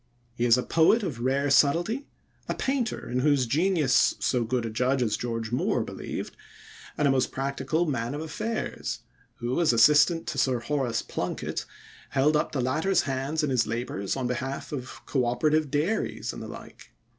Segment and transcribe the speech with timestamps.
[0.33, 2.07] He is a poet of rare subtlety,
[2.49, 6.35] a painter in whose genius so good a judge as George Moore believed,
[6.97, 9.01] and a most practical man of affairs,
[9.35, 11.65] who, as assistant to Sir Horace Plunkett,
[12.09, 16.41] held up the latter's hands in his labors on behalf of co operative dairies and
[16.41, 16.93] the like.